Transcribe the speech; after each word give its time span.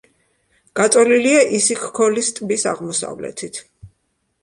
გაწოლილია 0.79 1.45
ისიქ-ქოლის 1.59 2.35
ტბის 2.41 2.69
აღმოსავლეთით. 2.75 3.65